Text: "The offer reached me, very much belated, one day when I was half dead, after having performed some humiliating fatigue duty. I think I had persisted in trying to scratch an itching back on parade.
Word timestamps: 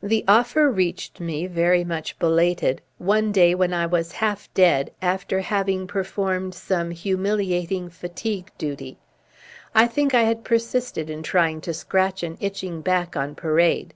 "The 0.00 0.24
offer 0.28 0.70
reached 0.70 1.18
me, 1.18 1.48
very 1.48 1.82
much 1.82 2.16
belated, 2.20 2.82
one 2.98 3.32
day 3.32 3.52
when 3.52 3.74
I 3.74 3.84
was 3.84 4.12
half 4.22 4.48
dead, 4.54 4.92
after 5.02 5.40
having 5.40 5.88
performed 5.88 6.54
some 6.54 6.92
humiliating 6.92 7.90
fatigue 7.90 8.52
duty. 8.58 8.98
I 9.74 9.88
think 9.88 10.14
I 10.14 10.22
had 10.22 10.44
persisted 10.44 11.10
in 11.10 11.24
trying 11.24 11.60
to 11.62 11.74
scratch 11.74 12.22
an 12.22 12.36
itching 12.40 12.80
back 12.80 13.16
on 13.16 13.34
parade. 13.34 13.92